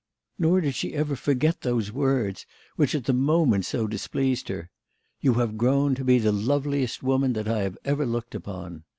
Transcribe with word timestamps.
Nor 0.39 0.61
did 0.61 0.73
she 0.73 0.95
ever 0.95 1.15
forget 1.15 1.61
those 1.61 1.91
words 1.91 2.47
which 2.75 2.95
at 2.95 3.03
the 3.05 3.13
moment 3.13 3.65
so 3.65 3.85
displeased 3.85 4.47
her 4.47 4.71
"You 5.19 5.35
have 5.35 5.59
grown 5.59 5.93
to 5.93 6.03
be 6.03 6.17
the 6.17 6.31
loveliest 6.31 7.03
woman 7.03 7.33
that 7.33 7.47
I 7.47 7.59
have 7.61 7.77
ever 7.85 8.07
looked 8.07 8.33
upon." 8.33 8.85